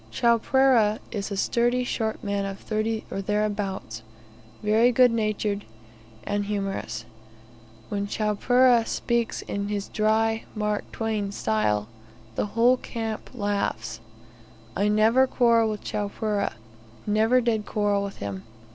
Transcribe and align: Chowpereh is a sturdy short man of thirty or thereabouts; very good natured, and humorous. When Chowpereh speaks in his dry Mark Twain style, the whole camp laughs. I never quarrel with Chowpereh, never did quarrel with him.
Chowpereh 0.11 0.97
is 1.11 1.29
a 1.29 1.37
sturdy 1.37 1.83
short 1.83 2.23
man 2.23 2.43
of 2.43 2.57
thirty 2.57 3.05
or 3.11 3.21
thereabouts; 3.21 4.01
very 4.63 4.91
good 4.91 5.11
natured, 5.11 5.63
and 6.23 6.45
humorous. 6.45 7.05
When 7.89 8.07
Chowpereh 8.07 8.83
speaks 8.87 9.43
in 9.43 9.67
his 9.67 9.89
dry 9.89 10.45
Mark 10.55 10.91
Twain 10.91 11.31
style, 11.31 11.87
the 12.33 12.47
whole 12.57 12.77
camp 12.77 13.29
laughs. 13.35 13.99
I 14.75 14.87
never 14.87 15.27
quarrel 15.27 15.69
with 15.69 15.83
Chowpereh, 15.83 16.53
never 17.05 17.39
did 17.39 17.67
quarrel 17.67 18.03
with 18.03 18.17
him. 18.17 18.41